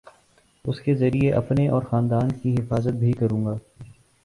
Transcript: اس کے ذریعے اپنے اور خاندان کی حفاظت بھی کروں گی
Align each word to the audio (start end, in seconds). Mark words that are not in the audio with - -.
اس 0.65 0.79
کے 0.81 0.95
ذریعے 0.95 1.31
اپنے 1.33 1.67
اور 1.67 1.83
خاندان 1.83 2.31
کی 2.31 2.55
حفاظت 2.55 2.93
بھی 2.95 3.11
کروں 3.11 3.45
گی 3.45 3.57